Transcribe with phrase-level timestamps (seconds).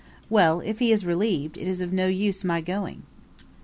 [0.31, 3.03] "Well, if he is relieved, it is of no use my going."